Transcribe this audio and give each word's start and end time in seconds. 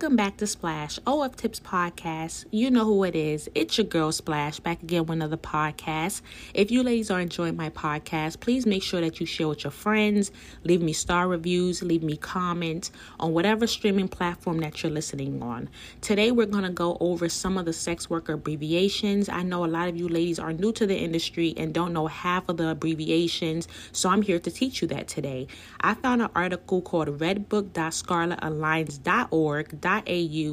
Welcome 0.00 0.16
back 0.16 0.38
to 0.38 0.46
Splash 0.46 0.98
OF 1.06 1.36
Tips 1.36 1.60
Podcast. 1.60 2.46
You 2.50 2.70
know 2.70 2.86
who 2.86 3.04
it 3.04 3.14
is. 3.14 3.50
It's 3.54 3.76
your 3.76 3.86
girl 3.86 4.12
Splash 4.12 4.58
back 4.58 4.82
again 4.82 5.02
with 5.02 5.10
another 5.10 5.36
podcast. 5.36 6.22
If 6.54 6.70
you 6.70 6.82
ladies 6.82 7.10
are 7.10 7.20
enjoying 7.20 7.54
my 7.54 7.68
podcast, 7.68 8.40
please 8.40 8.64
make 8.64 8.82
sure 8.82 9.02
that 9.02 9.20
you 9.20 9.26
share 9.26 9.48
with 9.48 9.62
your 9.62 9.70
friends, 9.70 10.32
leave 10.64 10.80
me 10.80 10.94
star 10.94 11.28
reviews, 11.28 11.82
leave 11.82 12.02
me 12.02 12.16
comments 12.16 12.90
on 13.18 13.34
whatever 13.34 13.66
streaming 13.66 14.08
platform 14.08 14.60
that 14.60 14.82
you're 14.82 14.90
listening 14.90 15.42
on. 15.42 15.68
Today 16.00 16.32
we're 16.32 16.46
going 16.46 16.64
to 16.64 16.70
go 16.70 16.96
over 16.98 17.28
some 17.28 17.58
of 17.58 17.66
the 17.66 17.74
sex 17.74 18.08
worker 18.08 18.32
abbreviations. 18.32 19.28
I 19.28 19.42
know 19.42 19.66
a 19.66 19.68
lot 19.68 19.90
of 19.90 19.98
you 19.98 20.08
ladies 20.08 20.38
are 20.38 20.54
new 20.54 20.72
to 20.72 20.86
the 20.86 20.96
industry 20.96 21.52
and 21.58 21.74
don't 21.74 21.92
know 21.92 22.06
half 22.06 22.48
of 22.48 22.56
the 22.56 22.70
abbreviations, 22.70 23.68
so 23.92 24.08
I'm 24.08 24.22
here 24.22 24.38
to 24.38 24.50
teach 24.50 24.80
you 24.80 24.88
that 24.88 25.08
today. 25.08 25.46
I 25.82 25.92
found 25.92 26.22
an 26.22 26.30
article 26.34 26.80
called 26.80 27.18
redbook.scarletalliance.org 27.18 29.80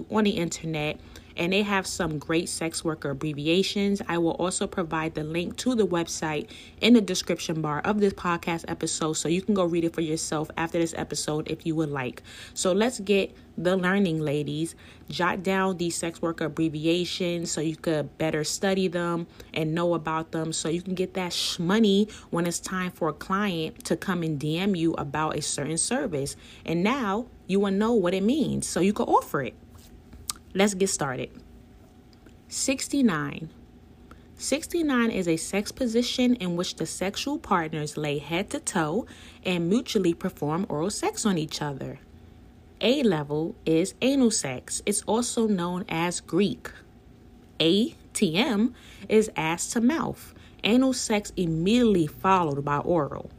on 0.09 0.23
the 0.23 0.31
internet 0.31 0.99
and 1.37 1.53
they 1.53 1.61
have 1.61 1.87
some 1.87 2.17
great 2.17 2.49
sex 2.49 2.83
worker 2.83 3.11
abbreviations. 3.11 4.01
I 4.07 4.17
will 4.17 4.31
also 4.31 4.67
provide 4.67 5.15
the 5.15 5.23
link 5.23 5.55
to 5.57 5.75
the 5.75 5.87
website 5.87 6.49
in 6.81 6.93
the 6.93 7.01
description 7.01 7.61
bar 7.61 7.79
of 7.81 7.99
this 7.99 8.13
podcast 8.13 8.65
episode 8.67 9.13
so 9.13 9.29
you 9.29 9.41
can 9.41 9.53
go 9.53 9.63
read 9.63 9.85
it 9.85 9.93
for 9.93 10.01
yourself 10.01 10.49
after 10.57 10.77
this 10.77 10.93
episode 10.97 11.49
if 11.49 11.65
you 11.65 11.75
would 11.75 11.89
like. 11.89 12.23
So 12.53 12.73
let's 12.73 12.99
get 12.99 13.35
the 13.57 13.75
learning, 13.75 14.19
ladies. 14.19 14.75
Jot 15.09 15.41
down 15.41 15.77
these 15.77 15.95
sex 15.95 16.21
worker 16.21 16.45
abbreviations 16.45 17.49
so 17.49 17.61
you 17.61 17.75
could 17.75 18.17
better 18.17 18.43
study 18.43 18.87
them 18.87 19.27
and 19.53 19.73
know 19.73 19.93
about 19.93 20.31
them 20.31 20.53
so 20.53 20.69
you 20.69 20.81
can 20.81 20.95
get 20.95 21.13
that 21.15 21.35
money 21.59 22.07
when 22.29 22.45
it's 22.45 22.59
time 22.59 22.91
for 22.91 23.09
a 23.09 23.13
client 23.13 23.83
to 23.85 23.95
come 23.95 24.21
and 24.21 24.39
DM 24.39 24.77
you 24.77 24.93
about 24.93 25.37
a 25.37 25.41
certain 25.41 25.77
service. 25.77 26.35
And 26.65 26.83
now 26.83 27.27
you 27.47 27.59
will 27.59 27.71
know 27.71 27.93
what 27.93 28.13
it 28.13 28.23
means 28.23 28.67
so 28.67 28.79
you 28.79 28.93
can 28.93 29.05
offer 29.05 29.41
it. 29.41 29.55
Let's 30.57 30.73
get 30.73 30.89
started. 30.89 31.29
69. 32.47 33.51
69 34.39 35.11
is 35.11 35.27
a 35.27 35.37
sex 35.37 35.71
position 35.71 36.33
in 36.33 36.55
which 36.55 36.77
the 36.77 36.87
sexual 36.87 37.37
partners 37.37 37.95
lay 37.95 38.17
head 38.17 38.49
to 38.49 38.59
toe 38.59 39.05
and 39.45 39.69
mutually 39.69 40.15
perform 40.15 40.65
oral 40.67 40.89
sex 40.89 41.27
on 41.27 41.37
each 41.37 41.61
other. 41.61 41.99
A 42.81 43.03
level 43.03 43.53
is 43.67 43.93
anal 44.01 44.31
sex. 44.31 44.81
It's 44.87 45.03
also 45.03 45.45
known 45.47 45.85
as 45.87 46.21
Greek. 46.21 46.71
ATM 47.59 48.73
is 49.07 49.29
ass 49.35 49.67
to 49.73 49.79
mouth. 49.79 50.33
Anal 50.63 50.93
sex 50.93 51.31
immediately 51.37 52.07
followed 52.07 52.65
by 52.65 52.79
oral. 52.79 53.29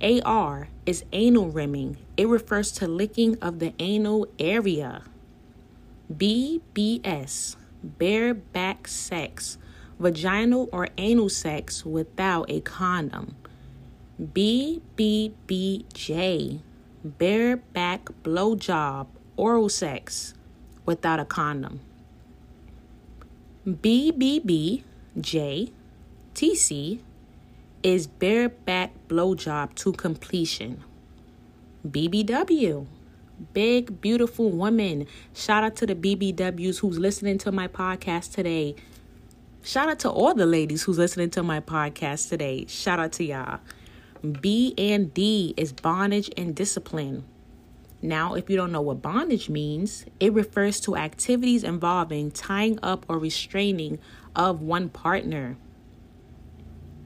AR 0.00 0.68
is 0.86 1.04
anal 1.12 1.50
rimming. 1.50 1.98
It 2.16 2.28
refers 2.28 2.72
to 2.72 2.88
licking 2.88 3.36
of 3.42 3.58
the 3.58 3.74
anal 3.78 4.26
area. 4.38 5.02
BBS, 6.12 7.56
bareback 7.82 8.86
sex, 8.86 9.58
vaginal 9.98 10.68
or 10.72 10.88
anal 10.98 11.28
sex 11.28 11.84
without 11.84 12.50
a 12.50 12.60
condom. 12.60 13.36
BBBJ, 14.20 15.10
bareback 17.04 18.04
blowjob, 18.22 19.08
oral 19.36 19.68
sex 19.68 20.34
without 20.84 21.20
a 21.20 21.24
condom. 21.24 21.80
BBBJ, 23.66 24.82
TC, 26.34 27.00
is 27.82 28.06
bareback 28.06 28.92
blowjob 29.08 29.74
to 29.74 29.92
completion. 29.92 30.82
BBW, 31.86 32.86
big, 33.52 34.00
beautiful 34.00 34.50
woman. 34.50 35.06
Shout 35.34 35.64
out 35.64 35.76
to 35.76 35.86
the 35.86 35.94
BBWs 35.94 36.80
who's 36.80 36.98
listening 36.98 37.38
to 37.38 37.52
my 37.52 37.68
podcast 37.68 38.32
today. 38.34 38.76
Shout 39.62 39.88
out 39.88 39.98
to 40.00 40.10
all 40.10 40.34
the 40.34 40.46
ladies 40.46 40.84
who's 40.84 40.98
listening 40.98 41.30
to 41.30 41.42
my 41.42 41.60
podcast 41.60 42.28
today. 42.28 42.66
Shout 42.66 43.00
out 43.00 43.12
to 43.14 43.24
y'all. 43.24 43.60
B 44.40 44.74
and 44.78 45.12
D 45.12 45.54
is 45.56 45.72
bondage 45.72 46.30
and 46.36 46.54
discipline. 46.54 47.24
Now, 48.02 48.34
if 48.34 48.48
you 48.48 48.56
don't 48.56 48.72
know 48.72 48.80
what 48.80 49.02
bondage 49.02 49.48
means, 49.48 50.04
it 50.20 50.32
refers 50.32 50.80
to 50.80 50.96
activities 50.96 51.64
involving 51.64 52.30
tying 52.30 52.78
up 52.82 53.06
or 53.08 53.18
restraining 53.18 53.98
of 54.34 54.60
one 54.62 54.88
partner. 54.88 55.56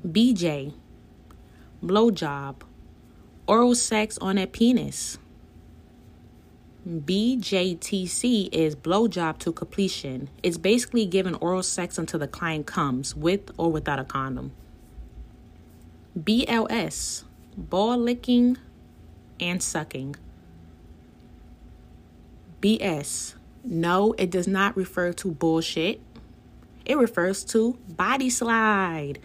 BJ, 0.07 0.75
blowjob, 1.83 2.57
oral 3.47 3.75
sex 3.75 4.19
on 4.19 4.37
a 4.37 4.47
penis. 4.47 5.19
BJTC 6.91 8.49
is 8.51 8.75
blowjob 8.75 9.39
to 9.39 9.53
completion. 9.53 10.29
It's 10.43 10.59
basically 10.59 11.07
giving 11.07 11.37
oral 11.37 11.63
sex 11.63 11.99
until 11.99 12.19
the 12.19 12.27
client 12.27 12.67
comes 12.67 13.15
with 13.15 13.53
or 13.57 13.71
without 13.71 14.01
a 14.01 14.05
condom. 14.05 14.51
BLS, 16.19 17.23
ball 17.57 17.97
licking 17.97 18.59
and 19.39 19.63
sucking. 19.63 20.17
BS, 22.61 23.35
no, 23.63 24.13
it 24.15 24.29
does 24.29 24.49
not 24.49 24.77
refer 24.77 25.13
to 25.13 25.31
bullshit. 25.31 26.01
It 26.85 26.99
refers 26.99 27.45
to 27.45 27.79
body 27.89 28.31
slide. 28.31 29.21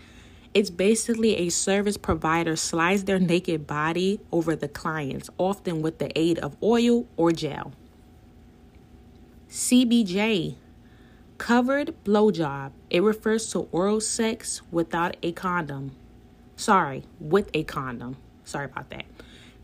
It's 0.55 0.69
basically 0.69 1.35
a 1.35 1.49
service 1.49 1.97
provider 1.97 2.55
slides 2.55 3.03
their 3.03 3.19
naked 3.19 3.67
body 3.67 4.21
over 4.31 4.55
the 4.55 4.69
clients, 4.69 5.29
often 5.37 5.81
with 5.81 5.97
the 5.97 6.17
aid 6.17 6.39
of 6.39 6.55
oil 6.63 7.07
or 7.17 7.33
gel. 7.33 7.73
CBJ, 9.49 10.55
covered 11.37 11.93
blowjob. 12.05 12.71
It 12.89 13.03
refers 13.03 13.51
to 13.51 13.67
oral 13.73 13.99
sex 13.99 14.61
without 14.71 15.17
a 15.21 15.33
condom. 15.33 15.91
Sorry, 16.55 17.03
with 17.19 17.49
a 17.53 17.63
condom. 17.63 18.15
Sorry 18.45 18.63
about 18.63 18.89
that. 18.91 19.03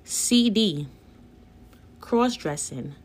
CD, 0.03 0.89
cross 2.01 2.35
dressing. 2.35 2.95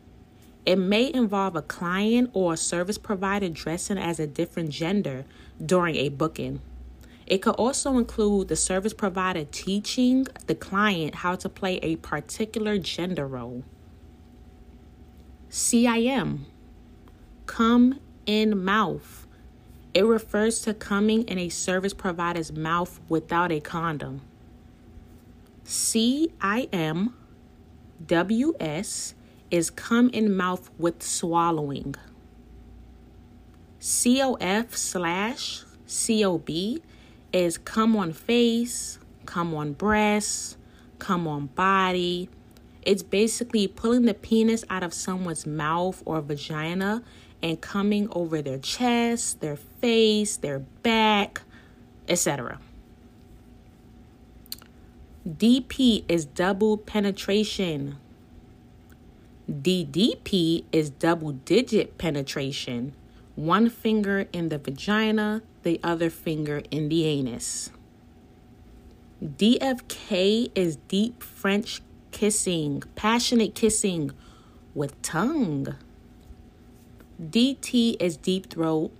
It 0.65 0.75
may 0.75 1.09
involve 1.13 1.55
a 1.55 1.61
client 1.61 2.31
or 2.33 2.55
a 2.55 2.57
service 2.57 2.97
provider 2.97 3.47
dressing 3.47 3.97
as 3.97 4.19
a 4.19 4.27
different 4.27 4.71
gender 4.71 5.23
during 5.65 5.95
a 5.95 6.09
booking. 6.09 6.59
It 7.27 7.39
could 7.39 7.55
also 7.55 7.97
include 7.97 8.47
the 8.47 8.55
service 8.55 8.93
provider 8.93 9.43
teaching 9.43 10.27
the 10.47 10.55
client 10.55 11.15
how 11.15 11.35
to 11.35 11.49
play 11.49 11.75
a 11.77 11.97
particular 11.97 12.77
gender 12.77 13.27
role. 13.27 13.63
CIM, 15.49 16.45
come 17.45 17.99
in 18.25 18.63
mouth. 18.63 19.27
It 19.93 20.05
refers 20.05 20.61
to 20.61 20.73
coming 20.73 21.23
in 21.23 21.37
a 21.37 21.49
service 21.49 21.93
provider's 21.93 22.53
mouth 22.53 22.99
without 23.09 23.51
a 23.51 23.59
condom. 23.59 24.21
CIM 25.65 27.13
WS 28.05 29.15
is 29.51 29.69
come 29.69 30.09
in 30.11 30.35
mouth 30.35 30.69
with 30.77 31.03
swallowing. 31.03 31.95
COF 33.79 34.77
slash 34.77 35.63
COB 35.87 36.49
is 37.37 37.57
come 37.59 37.95
on 37.95 38.13
face, 38.13 38.97
come 39.27 39.53
on 39.53 39.73
breast, 39.73 40.57
come 40.97 41.27
on 41.27 41.45
body. 41.47 42.29
It's 42.81 43.03
basically 43.03 43.67
pulling 43.67 44.05
the 44.05 44.15
penis 44.15 44.63
out 44.69 44.81
of 44.81 44.93
someone's 44.93 45.45
mouth 45.45 46.01
or 46.05 46.21
vagina 46.21 47.03
and 47.43 47.61
coming 47.61 48.07
over 48.11 48.41
their 48.41 48.57
chest, 48.57 49.41
their 49.41 49.55
face, 49.55 50.37
their 50.37 50.59
back, 50.59 51.41
etc. 52.07 52.59
DP 55.27 56.05
is 56.07 56.25
double 56.25 56.77
penetration. 56.77 57.97
DDP 59.51 60.63
is 60.71 60.89
double 60.89 61.33
digit 61.33 61.99
penetration. 61.99 62.93
One 63.37 63.69
finger 63.69 64.27
in 64.33 64.49
the 64.49 64.57
vagina, 64.57 65.43
the 65.61 65.79
other 65.83 66.09
finger 66.09 66.63
in 66.71 66.89
the 66.89 67.05
anus. 67.05 67.69
DFK 69.23 70.49
is 70.55 70.77
deep 70.87 71.21
French 71.21 71.83
kissing, 72.09 72.81
passionate 72.95 73.53
kissing 73.53 74.09
with 74.73 74.99
tongue. 75.03 75.75
DT 77.21 78.01
is 78.01 78.17
deep 78.17 78.49
throat, 78.49 78.91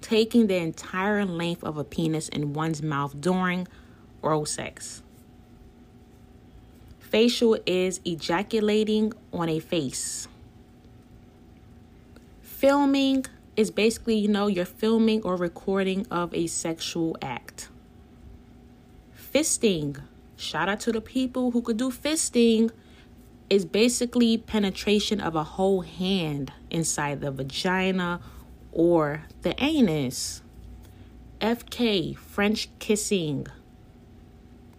taking 0.00 0.48
the 0.48 0.56
entire 0.56 1.24
length 1.24 1.62
of 1.62 1.76
a 1.76 1.84
penis 1.84 2.28
in 2.28 2.52
one's 2.52 2.82
mouth 2.82 3.20
during 3.20 3.68
oral 4.20 4.46
sex. 4.46 5.04
Facial 6.98 7.56
is 7.66 8.00
ejaculating 8.04 9.12
on 9.32 9.48
a 9.48 9.60
face. 9.60 10.26
Filming 12.42 13.26
is 13.60 13.70
basically, 13.70 14.14
you 14.14 14.26
know, 14.26 14.46
you're 14.46 14.64
filming 14.64 15.22
or 15.22 15.36
recording 15.36 16.06
of 16.10 16.32
a 16.32 16.46
sexual 16.46 17.14
act. 17.20 17.68
Fisting, 19.14 20.00
shout 20.34 20.70
out 20.70 20.80
to 20.80 20.90
the 20.90 21.00
people 21.02 21.50
who 21.50 21.60
could 21.60 21.76
do 21.76 21.90
fisting, 21.90 22.70
is 23.50 23.66
basically 23.66 24.38
penetration 24.38 25.20
of 25.20 25.34
a 25.36 25.44
whole 25.44 25.82
hand 25.82 26.50
inside 26.70 27.20
the 27.20 27.30
vagina 27.30 28.22
or 28.72 29.24
the 29.42 29.54
anus. 29.62 30.40
FK, 31.42 32.16
French 32.16 32.70
kissing. 32.78 33.46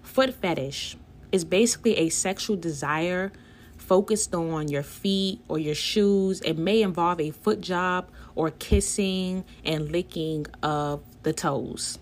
Foot 0.01 0.33
fetish 0.33 0.97
is 1.31 1.45
basically 1.45 1.97
a 1.97 2.09
sexual 2.09 2.55
desire 2.55 3.31
focused 3.81 4.33
on 4.33 4.67
your 4.67 4.83
feet 4.83 5.41
or 5.47 5.59
your 5.59 5.75
shoes. 5.75 6.39
It 6.41 6.57
may 6.57 6.81
involve 6.81 7.19
a 7.19 7.31
foot 7.31 7.61
job 7.61 8.09
or 8.35 8.51
kissing 8.51 9.43
and 9.65 9.91
licking 9.91 10.45
of 10.63 11.01
the 11.23 11.33
toes. 11.33 11.99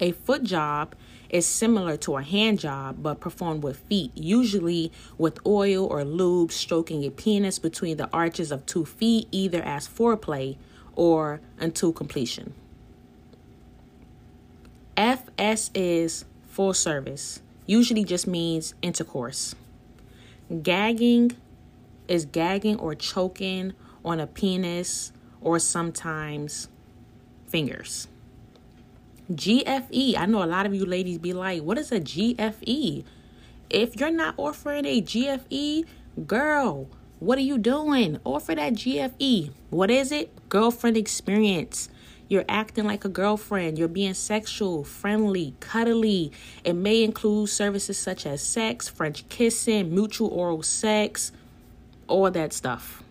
A 0.00 0.12
foot 0.12 0.42
job 0.42 0.94
is 1.30 1.46
similar 1.46 1.96
to 1.96 2.16
a 2.16 2.22
hand 2.22 2.58
job 2.60 2.96
but 3.02 3.20
performed 3.20 3.62
with 3.62 3.78
feet, 3.78 4.12
usually 4.14 4.92
with 5.18 5.44
oil 5.46 5.86
or 5.86 6.04
lube 6.04 6.52
stroking 6.52 7.04
a 7.04 7.10
penis 7.10 7.58
between 7.58 7.96
the 7.96 8.08
arches 8.12 8.52
of 8.52 8.66
two 8.66 8.84
feet, 8.84 9.26
either 9.30 9.62
as 9.62 9.88
foreplay 9.88 10.56
or 10.94 11.40
until 11.58 11.92
completion. 11.92 12.54
FS 14.96 15.70
is 15.74 16.24
full 16.48 16.72
service, 16.72 17.40
usually 17.66 18.04
just 18.04 18.26
means 18.26 18.74
intercourse. 18.82 19.54
Gagging 20.62 21.32
is 22.08 22.24
gagging 22.24 22.78
or 22.78 22.94
choking 22.94 23.72
on 24.04 24.20
a 24.20 24.26
penis 24.26 25.12
or 25.40 25.58
sometimes 25.58 26.68
fingers. 27.48 28.08
GFE, 29.32 30.16
I 30.16 30.26
know 30.26 30.44
a 30.44 30.46
lot 30.46 30.66
of 30.66 30.74
you 30.74 30.86
ladies 30.86 31.18
be 31.18 31.32
like, 31.32 31.62
what 31.62 31.78
is 31.78 31.90
a 31.90 32.00
GFE? 32.00 33.04
If 33.68 33.96
you're 33.96 34.12
not 34.12 34.34
offering 34.36 34.84
a 34.84 35.02
GFE, 35.02 35.84
girl, 36.26 36.88
what 37.18 37.38
are 37.38 37.42
you 37.42 37.58
doing? 37.58 38.20
Offer 38.24 38.54
that 38.54 38.74
GFE. 38.74 39.50
What 39.70 39.90
is 39.90 40.12
it? 40.12 40.48
Girlfriend 40.48 40.96
experience. 40.96 41.88
You're 42.28 42.44
acting 42.48 42.84
like 42.84 43.04
a 43.04 43.08
girlfriend. 43.08 43.78
You're 43.78 43.88
being 43.88 44.14
sexual, 44.14 44.82
friendly, 44.82 45.54
cuddly. 45.60 46.32
It 46.64 46.72
may 46.72 47.04
include 47.04 47.48
services 47.48 47.98
such 47.98 48.26
as 48.26 48.42
sex, 48.42 48.88
French 48.88 49.28
kissing, 49.28 49.94
mutual 49.94 50.28
oral 50.28 50.62
sex, 50.62 51.30
all 52.08 52.30
that 52.30 52.52
stuff. 52.52 53.02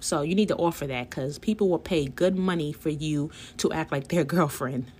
So 0.00 0.22
you 0.22 0.34
need 0.34 0.48
to 0.48 0.56
offer 0.56 0.86
that 0.88 1.08
because 1.08 1.38
people 1.38 1.68
will 1.68 1.78
pay 1.78 2.06
good 2.06 2.36
money 2.36 2.72
for 2.72 2.90
you 2.90 3.30
to 3.58 3.72
act 3.72 3.92
like 3.92 4.08
their 4.08 4.24
girlfriend. 4.34 4.90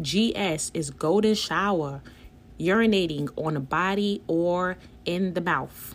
GS 0.00 0.70
is 0.74 0.90
golden 0.90 1.34
shower, 1.34 2.02
urinating 2.58 3.30
on 3.36 3.54
the 3.54 3.60
body 3.60 4.22
or 4.26 4.76
in 5.04 5.34
the 5.34 5.40
mouth. 5.40 5.94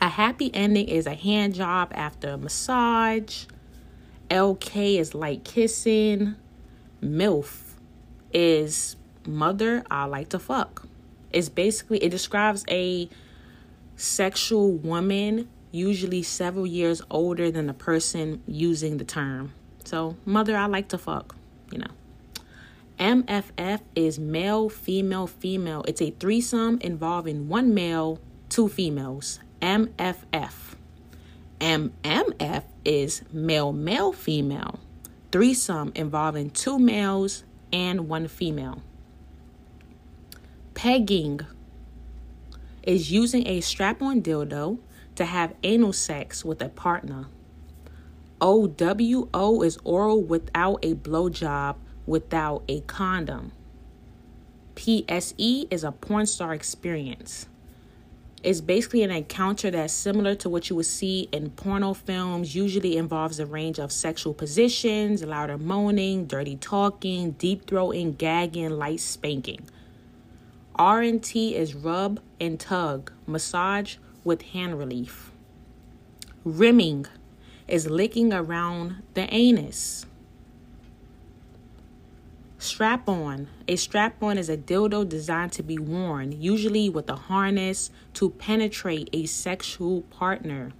A 0.00 0.08
happy 0.08 0.50
ending 0.54 0.88
is 0.88 1.06
a 1.06 1.14
hand 1.14 1.54
job 1.54 1.92
after 1.92 2.30
a 2.30 2.38
massage, 2.38 3.46
LK 4.30 4.98
is 4.98 5.14
like 5.14 5.44
kissing. 5.44 6.36
MILF 7.02 7.74
is 8.32 8.96
mother 9.26 9.84
I 9.90 10.04
like 10.04 10.30
to 10.30 10.38
fuck. 10.38 10.86
It's 11.32 11.48
basically, 11.48 11.98
it 11.98 12.10
describes 12.10 12.64
a 12.68 13.08
sexual 13.96 14.72
woman, 14.72 15.48
usually 15.70 16.22
several 16.22 16.66
years 16.66 17.02
older 17.10 17.50
than 17.50 17.66
the 17.66 17.74
person 17.74 18.42
using 18.46 18.96
the 18.96 19.04
term. 19.04 19.52
So, 19.84 20.16
mother 20.24 20.56
I 20.56 20.66
like 20.66 20.88
to 20.88 20.98
fuck, 20.98 21.36
you 21.70 21.78
know. 21.78 21.90
MFF 22.98 23.80
is 23.94 24.18
male, 24.18 24.68
female, 24.68 25.26
female. 25.26 25.84
It's 25.86 26.02
a 26.02 26.10
threesome 26.10 26.78
involving 26.80 27.48
one 27.48 27.72
male, 27.72 28.18
two 28.48 28.68
females. 28.68 29.38
MFF. 29.60 30.74
MMF 31.60 32.62
is 32.88 33.22
male, 33.30 33.70
male, 33.70 34.12
female. 34.12 34.80
Threesome 35.30 35.92
involving 35.94 36.48
two 36.48 36.78
males 36.78 37.44
and 37.70 38.08
one 38.08 38.28
female. 38.28 38.82
Pegging 40.72 41.40
is 42.82 43.12
using 43.12 43.46
a 43.46 43.60
strap 43.60 44.00
on 44.00 44.22
dildo 44.22 44.78
to 45.16 45.26
have 45.26 45.54
anal 45.62 45.92
sex 45.92 46.46
with 46.46 46.62
a 46.62 46.70
partner. 46.70 47.26
OWO 48.40 49.62
is 49.62 49.78
oral 49.84 50.22
without 50.22 50.78
a 50.82 50.94
blowjob 50.94 51.76
without 52.06 52.62
a 52.68 52.80
condom. 52.82 53.52
PSE 54.76 55.66
is 55.70 55.84
a 55.84 55.92
porn 55.92 56.24
star 56.24 56.54
experience. 56.54 57.48
It's 58.44 58.60
basically 58.60 59.02
an 59.02 59.10
encounter 59.10 59.70
that's 59.70 59.92
similar 59.92 60.36
to 60.36 60.48
what 60.48 60.70
you 60.70 60.76
would 60.76 60.86
see 60.86 61.28
in 61.32 61.50
porno 61.50 61.92
films. 61.92 62.54
Usually 62.54 62.96
involves 62.96 63.40
a 63.40 63.46
range 63.46 63.80
of 63.80 63.90
sexual 63.90 64.32
positions, 64.32 65.24
louder 65.24 65.58
moaning, 65.58 66.26
dirty 66.26 66.56
talking, 66.56 67.32
deep 67.32 67.66
throating, 67.66 68.16
gagging, 68.16 68.70
light 68.70 69.00
spanking. 69.00 69.68
R&T 70.76 71.56
is 71.56 71.74
rub 71.74 72.20
and 72.38 72.60
tug, 72.60 73.10
massage 73.26 73.96
with 74.22 74.42
hand 74.42 74.78
relief. 74.78 75.32
Rimming 76.44 77.06
is 77.66 77.90
licking 77.90 78.32
around 78.32 79.02
the 79.14 79.32
anus. 79.34 80.06
Strap 82.60 83.08
on. 83.08 83.46
A 83.68 83.76
strap 83.76 84.20
on 84.20 84.36
is 84.36 84.48
a 84.48 84.56
dildo 84.56 85.08
designed 85.08 85.52
to 85.52 85.62
be 85.62 85.78
worn, 85.78 86.32
usually 86.32 86.90
with 86.90 87.08
a 87.08 87.14
harness, 87.14 87.92
to 88.14 88.30
penetrate 88.30 89.08
a 89.12 89.26
sexual 89.26 90.00
partner. 90.02 90.72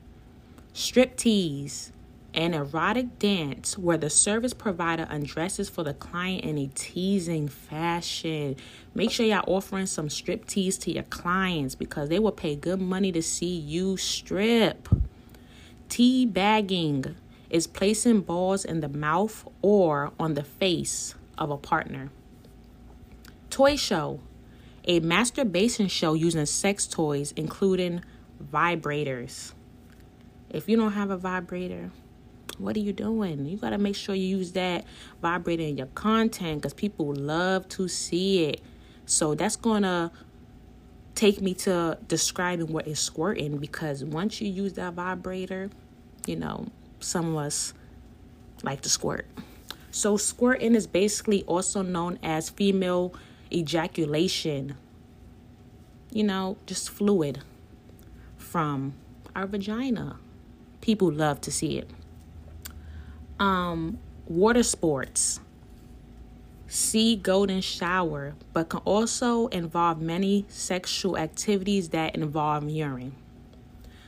Strip 0.72 1.16
tease. 1.16 1.92
An 2.34 2.52
erotic 2.52 3.20
dance 3.20 3.78
where 3.78 3.96
the 3.96 4.10
service 4.10 4.52
provider 4.52 5.06
undresses 5.08 5.68
for 5.68 5.84
the 5.84 5.94
client 5.94 6.44
in 6.44 6.58
a 6.58 6.66
teasing 6.74 7.46
fashion. 7.46 8.56
Make 8.92 9.12
sure 9.12 9.24
y'all 9.24 9.44
offering 9.46 9.86
some 9.86 10.10
strip 10.10 10.46
tease 10.46 10.78
to 10.78 10.92
your 10.92 11.04
clients 11.04 11.76
because 11.76 12.08
they 12.08 12.18
will 12.18 12.32
pay 12.32 12.56
good 12.56 12.80
money 12.80 13.12
to 13.12 13.22
see 13.22 13.56
you 13.56 13.96
strip. 13.96 14.88
Tea 15.88 16.26
bagging 16.26 17.14
is 17.50 17.68
placing 17.68 18.22
balls 18.22 18.64
in 18.64 18.80
the 18.80 18.88
mouth 18.88 19.48
or 19.62 20.10
on 20.18 20.34
the 20.34 20.44
face 20.44 21.14
of 21.38 21.50
a 21.50 21.56
partner. 21.56 22.10
Toy 23.50 23.76
show, 23.76 24.20
a 24.84 25.00
masturbation 25.00 25.88
show 25.88 26.14
using 26.14 26.44
sex 26.46 26.86
toys, 26.86 27.32
including 27.36 28.02
vibrators. 28.52 29.52
If 30.50 30.68
you 30.68 30.76
don't 30.76 30.92
have 30.92 31.10
a 31.10 31.16
vibrator, 31.16 31.90
what 32.58 32.76
are 32.76 32.80
you 32.80 32.92
doing? 32.92 33.46
You 33.46 33.56
got 33.56 33.70
to 33.70 33.78
make 33.78 33.96
sure 33.96 34.14
you 34.14 34.36
use 34.36 34.52
that 34.52 34.84
vibrator 35.22 35.62
in 35.62 35.76
your 35.76 35.86
content 35.88 36.62
because 36.62 36.74
people 36.74 37.14
love 37.14 37.68
to 37.70 37.88
see 37.88 38.44
it. 38.44 38.60
So 39.06 39.34
that's 39.34 39.56
going 39.56 39.82
to 39.82 40.10
take 41.14 41.40
me 41.40 41.54
to 41.54 41.98
describing 42.06 42.72
what 42.72 42.86
is 42.86 42.98
squirting 42.98 43.58
because 43.58 44.04
once 44.04 44.40
you 44.40 44.50
use 44.50 44.74
that 44.74 44.94
vibrator, 44.94 45.70
you 46.26 46.36
know, 46.36 46.66
some 47.00 47.30
of 47.30 47.36
us 47.36 47.74
like 48.62 48.82
to 48.82 48.88
squirt. 48.88 49.26
So, 49.98 50.16
squirting 50.16 50.76
is 50.76 50.86
basically 50.86 51.42
also 51.42 51.82
known 51.82 52.20
as 52.22 52.50
female 52.50 53.12
ejaculation. 53.52 54.76
You 56.12 56.22
know, 56.22 56.56
just 56.66 56.88
fluid 56.88 57.40
from 58.36 58.94
our 59.34 59.48
vagina. 59.48 60.20
People 60.80 61.10
love 61.10 61.40
to 61.40 61.50
see 61.50 61.78
it. 61.78 61.90
Um, 63.40 63.98
water 64.28 64.62
sports. 64.62 65.40
See 66.68 67.16
golden 67.16 67.60
shower, 67.60 68.34
but 68.52 68.68
can 68.68 68.82
also 68.84 69.48
involve 69.48 70.00
many 70.00 70.44
sexual 70.46 71.18
activities 71.18 71.88
that 71.88 72.14
involve 72.14 72.70
urine. 72.70 73.16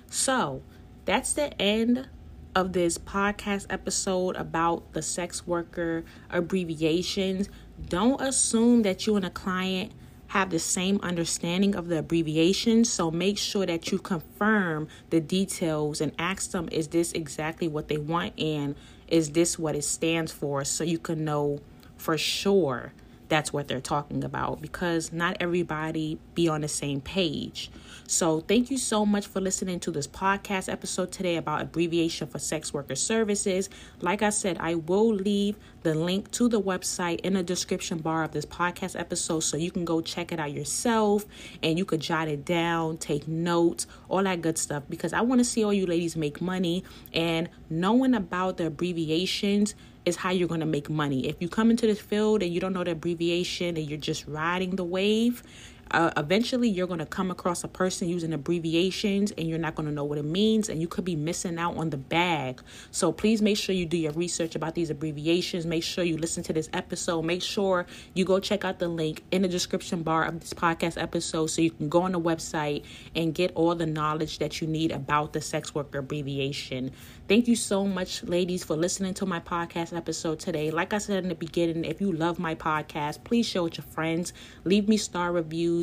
So, 0.09 0.63
that's 1.05 1.33
the 1.33 1.61
end 1.61 2.07
of 2.55 2.73
this 2.73 2.99
podcast 2.99 3.67
episode 3.71 4.37
about 4.37 4.93
the 4.93 5.03
sex 5.03 5.47
worker 5.47 6.05
abbreviations, 6.31 7.49
don't 7.89 8.21
assume 8.21 8.83
that 8.83 9.07
you 9.07 9.17
and 9.17 9.25
a 9.25 9.31
client 9.31 9.93
have 10.29 10.51
the 10.51 10.59
same 10.59 11.01
understanding 11.03 11.75
of 11.75 11.89
the 11.89 11.99
abbreviations. 11.99 12.91
So 12.91 13.11
make 13.11 13.37
sure 13.37 13.67
that 13.67 13.91
you 13.91 13.99
confirm 13.99 14.89
the 15.11 15.21
details 15.21 16.01
and 16.01 16.13
ask 16.19 16.53
them, 16.53 16.69
is 16.71 16.89
this 16.89 17.13
exactly 17.13 17.67
what 17.67 17.89
they 17.89 17.99
want? 17.99 18.39
And 18.39 18.77
is 19.09 19.33
this 19.33 19.59
what 19.59 19.75
it 19.75 19.83
stands 19.83 20.31
for? 20.31 20.65
So 20.65 20.85
you 20.85 20.99
can 20.99 21.25
know 21.25 21.61
for 21.97 22.17
sure 22.17 22.93
that's 23.31 23.53
what 23.53 23.69
they're 23.69 23.81
talking 23.81 24.23
about 24.25 24.61
because 24.61 25.13
not 25.13 25.37
everybody 25.41 26.19
be 26.35 26.49
on 26.49 26.61
the 26.61 26.69
same 26.69 27.01
page. 27.01 27.71
So, 28.07 28.41
thank 28.41 28.71
you 28.71 28.77
so 28.77 29.07
much 29.07 29.27
for 29.27 29.41
listening 29.41 29.81
to 29.81 29.93
this 29.93 30.09
podcast 30.09 30.71
episode 30.71 31.13
today 31.13 31.37
about 31.37 31.63
abbreviation 31.63 32.27
for 32.27 32.41
sex 32.41 32.75
worker 32.75 32.97
services. 32.97 33.71
Like 34.01 34.21
I 34.21 34.31
said, 34.31 34.59
I 34.61 34.75
will 34.75 35.15
leave 35.15 35.57
the 35.83 35.95
link 35.95 36.31
to 36.33 36.49
the 36.49 36.61
website 36.61 37.21
in 37.21 37.35
the 37.35 37.43
description 37.43 37.99
bar 37.99 38.25
of 38.25 38.33
this 38.33 38.45
podcast 38.45 38.99
episode 38.99 39.41
so 39.41 39.57
you 39.57 39.71
can 39.71 39.85
go 39.85 40.01
check 40.01 40.33
it 40.33 40.39
out 40.39 40.53
yourself 40.53 41.25
and 41.63 41.79
you 41.79 41.85
could 41.85 42.01
jot 42.01 42.29
it 42.29 42.45
down, 42.45 42.99
take 42.99 43.27
notes, 43.27 43.87
all 44.09 44.23
that 44.23 44.43
good 44.43 44.59
stuff 44.59 44.83
because 44.89 45.13
I 45.13 45.21
want 45.23 45.41
to 45.41 45.45
see 45.45 45.65
all 45.65 45.73
you 45.73 45.87
ladies 45.87 46.17
make 46.17 46.41
money 46.41 46.85
and 47.13 47.49
knowing 47.69 48.15
about 48.15 48.57
the 48.57 48.67
abbreviations 48.67 49.75
is 50.05 50.17
how 50.17 50.31
you're 50.31 50.49
going 50.49 50.61
to 50.61 50.67
make 50.67 50.89
money. 50.89 51.29
If 51.29 51.37
you 51.41 51.49
come 51.49 51.71
into 51.71 51.87
this 51.87 52.01
field 52.01 52.43
and 52.43 52.53
you 52.53 52.61
don't 52.61 52.73
know 52.73 52.85
the 52.85 52.93
abbreviation 52.93 53.77
and 53.77 53.89
you're 53.89 53.99
just 53.99 54.27
riding 54.27 54.77
the 54.77 54.85
wave, 54.85 55.43
uh, 55.91 56.11
eventually 56.17 56.69
you're 56.69 56.87
going 56.87 56.99
to 56.99 57.07
come 57.07 57.31
across 57.31 57.65
a 57.65 57.69
person 57.69 58.09
using 58.09 58.33
abbreviations 58.33 59.33
and 59.33 59.49
you're 59.49 59.59
not 59.59 59.75
going 59.75 59.87
to 59.87 59.93
know 59.93 60.05
what 60.05 60.19
it 60.19 60.25
means 60.25 60.69
and 60.69 60.81
you 60.81 60.89
could 60.89 61.05
be 61.05 61.17
missing 61.17 61.59
out 61.59 61.77
on 61.77 61.91
the 61.91 61.97
bag. 61.97 62.61
So 62.91 63.13
please 63.13 63.43
make 63.43 63.57
sure 63.57 63.75
you 63.75 63.87
do 63.87 63.97
your 63.97 64.13
research 64.13 64.55
about 64.55 64.75
these 64.75 64.91
abbreviations. 64.91 65.67
Make 65.67 65.83
sure 65.83 66.05
you 66.05 66.17
listen 66.17 66.43
to 66.45 66.53
this 66.53 66.69
episode. 66.73 67.23
Make 67.23 67.43
sure 67.43 67.87
you 68.15 68.25
go 68.25 68.41
check 68.41 68.65
out 68.65 68.79
the 68.79 68.89
link 68.89 69.25
in 69.31 69.43
the 69.43 69.49
description 69.49 70.03
bar 70.03 70.25
of 70.25 70.41
this 70.41 70.53
podcast 70.53 71.01
episode 71.01 71.47
so 71.47 71.63
you 71.63 71.71
can 71.71 71.89
go 71.89 72.03
on 72.03 72.13
the 72.13 72.21
website 72.21 72.85
and 73.15 73.35
get 73.35 73.53
all 73.55 73.75
the 73.75 73.87
knowledge 73.87 74.39
that 74.39 74.61
you 74.61 74.67
need 74.67 74.93
about 74.93 75.33
the 75.33 75.41
sex 75.41 75.75
worker 75.75 75.99
abbreviation. 75.99 76.91
Thank 77.29 77.47
you 77.47 77.57
so 77.57 77.87
much 77.87 78.25
ladies 78.25 78.65
for 78.65 78.77
listening 78.77 79.15
to 79.15 79.27
my 79.27 79.41
podcast 79.41 79.97
episode 79.97 80.41
today. 80.41 80.71
Like 80.71 80.93
i 80.93 80.99
said 80.99 81.23
in 81.23 81.29
the 81.29 81.35
beginning 81.35 81.85
if 81.85 82.01
you 82.01 82.13
love 82.13 82.39
my 82.39 82.55
podcast 82.55 83.23
please 83.25 83.47
share 83.47 83.63
with 83.63 83.79
your 83.79 83.85
friends. 83.87 84.33
Leave 84.65 84.89
me 84.89 84.97
star 84.97 85.33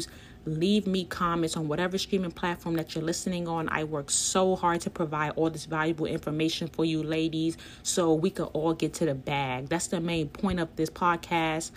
reviews 0.06 0.08
Leave 0.48 0.88
me 0.88 1.04
comments 1.04 1.58
on 1.58 1.68
whatever 1.68 1.98
streaming 1.98 2.32
platform 2.32 2.76
that 2.76 2.96
you're 2.96 3.04
listening 3.04 3.50
on. 3.50 3.68
I 3.68 3.84
work 3.84 4.10
so 4.10 4.56
hard 4.56 4.80
to 4.82 4.90
provide 4.90 5.34
all 5.36 5.50
this 5.50 5.66
valuable 5.66 6.06
information 6.06 6.70
for 6.70 6.86
you 6.86 7.04
ladies 7.04 7.58
so 7.84 8.14
we 8.14 8.30
can 8.30 8.46
all 8.46 8.74
get 8.74 8.94
to 8.96 9.06
the 9.06 9.14
bag. 9.14 9.68
That's 9.68 9.88
the 9.88 10.00
main 10.00 10.30
point 10.30 10.62
of 10.62 10.74
this 10.78 10.90
podcast 10.90 11.72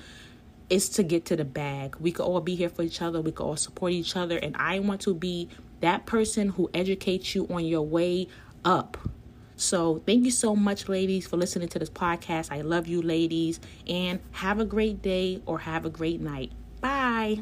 is 0.69 0.89
to 0.91 1.03
get 1.03 1.25
to 1.25 1.37
the 1.37 1.45
bag. 1.45 1.97
We 1.99 2.12
could 2.12 2.25
all 2.25 2.41
be 2.41 2.55
here 2.55 2.69
for 2.69 2.83
each 2.83 3.03
other. 3.03 3.21
We 3.21 3.33
could 3.33 3.43
all 3.43 3.57
support 3.57 3.91
each 3.91 4.15
other. 4.15 4.39
And 4.39 4.57
I 4.57 4.79
want 4.79 5.00
to 5.00 5.15
be 5.15 5.49
that 5.81 6.07
person 6.07 6.50
who 6.50 6.71
educates 6.73 7.35
you 7.35 7.49
on 7.49 7.65
your 7.65 7.83
way 7.83 8.29
up. 8.65 8.97
So, 9.57 10.00
thank 10.07 10.25
you 10.25 10.31
so 10.31 10.55
much, 10.55 10.89
ladies, 10.89 11.27
for 11.27 11.37
listening 11.37 11.69
to 11.71 11.81
this 11.81 11.91
podcast. 11.91 12.53
I 12.53 12.61
love 12.61 12.87
you, 12.87 13.03
ladies, 13.03 13.59
and 13.89 14.21
have 14.31 14.61
a 14.61 14.65
great 14.65 15.03
day 15.03 15.43
or 15.45 15.59
have 15.59 15.85
a 15.85 15.91
great 15.91 16.21
night. 16.21 16.53
Bye. 16.81 17.41